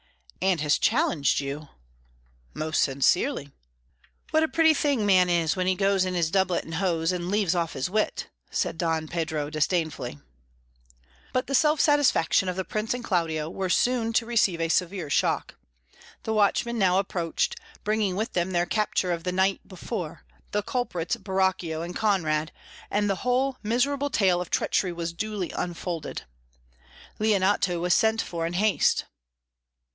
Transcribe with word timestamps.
"And 0.41 0.59
has 0.61 0.79
challenged 0.79 1.39
you." 1.39 1.67
"Most 2.55 2.81
sincerely." 2.81 3.51
"What 4.31 4.41
a 4.41 4.47
pretty 4.47 4.73
thing 4.73 5.05
man 5.05 5.29
is 5.29 5.55
when 5.55 5.67
he 5.67 5.75
goes 5.75 6.03
in 6.03 6.15
his 6.15 6.31
doublet 6.31 6.63
and 6.63 6.73
hose, 6.73 7.11
and 7.11 7.29
leaves 7.29 7.53
off 7.53 7.73
his 7.73 7.87
wit!" 7.91 8.27
said 8.49 8.79
Don 8.79 9.07
Pedro 9.07 9.51
disdainfully. 9.51 10.17
But 11.31 11.45
the 11.45 11.53
self 11.53 11.79
satisfaction 11.79 12.49
of 12.49 12.55
the 12.55 12.65
Prince 12.65 12.95
and 12.95 13.03
Claudio 13.03 13.47
were 13.51 13.69
soon 13.69 14.11
to 14.13 14.25
receive 14.25 14.59
a 14.59 14.69
severe 14.69 15.11
shock. 15.11 15.53
The 16.23 16.33
watchmen 16.33 16.79
now 16.79 16.97
approached, 16.97 17.55
bringing 17.83 18.15
with 18.15 18.33
them 18.33 18.49
their 18.49 18.65
capture 18.65 19.11
of 19.11 19.23
the 19.23 19.31
night 19.31 19.61
before, 19.67 20.23
the 20.49 20.63
culprits 20.63 21.15
Borachio 21.17 21.83
and 21.83 21.95
Conrade, 21.95 22.51
and 22.89 23.07
the 23.07 23.17
whole 23.17 23.57
miserable 23.61 24.09
tale 24.09 24.41
of 24.41 24.49
treachery 24.49 24.91
was 24.91 25.13
duly 25.13 25.51
unfolded. 25.51 26.23
Leonato 27.19 27.79
was 27.79 27.93
sent 27.93 28.23
for 28.23 28.47
in 28.47 28.53
haste. 28.53 29.05